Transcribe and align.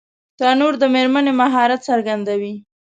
تنور 0.39 0.73
د 0.81 0.83
مېرمنې 0.93 1.33
مهارت 1.41 1.79
څرګندوي 1.89 2.53